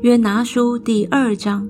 [0.00, 1.68] 约拿书第二章。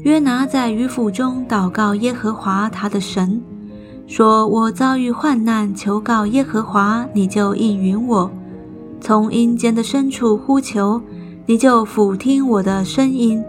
[0.00, 3.40] 约拿在鱼腹中祷告耶和华他的神，
[4.06, 8.28] 说：“我遭遇患难，求告耶和华，你就应允我；
[9.00, 11.00] 从阴间的深处呼求，
[11.46, 13.42] 你就俯听我的声音。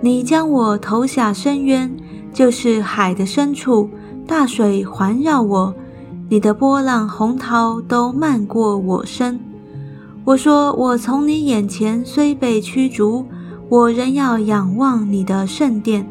[0.00, 1.94] 你将我投下深渊，
[2.32, 3.90] 就是海的深处，
[4.26, 5.74] 大水环绕我，
[6.28, 9.38] 你的波浪洪涛都漫过我身。”
[10.24, 13.26] 我说：“我从你眼前虽被驱逐，
[13.68, 16.06] 我仍要仰望你的圣殿。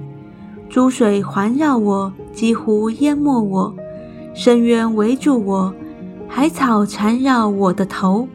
[0.70, 3.73] 珠水环绕我，几乎淹没我；
[4.35, 5.73] 深渊围住我，
[6.27, 8.27] 海草缠绕我的头。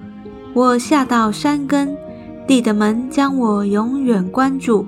[0.55, 1.97] 我下到山根，
[2.47, 4.85] 地的门将我永远关住。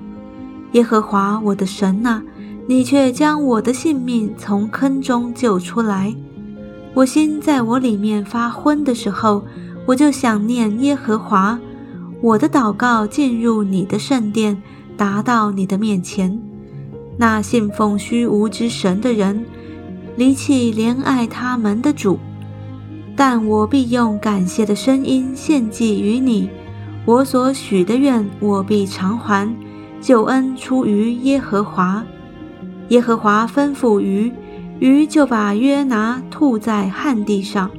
[0.73, 2.21] 耶和华我的神啊，
[2.67, 6.13] 你却将我的性命从坑中救出来。
[6.93, 9.43] 我心在我里面发昏的时候。”
[9.87, 11.59] 我就想念耶和华，
[12.21, 14.61] 我的祷告进入你的圣殿，
[14.95, 16.39] 达到你的面前。
[17.17, 19.43] 那信奉虚无之神的人，
[20.15, 22.19] 离弃怜爱他们的主，
[23.15, 26.47] 但我必用感谢的声音献祭于你。
[27.03, 29.51] 我所许的愿，我必偿还。
[29.99, 32.05] 救恩出于耶和华。
[32.89, 34.31] 耶和华吩咐于，
[34.81, 37.69] 鱼就把约拿吐在旱地上。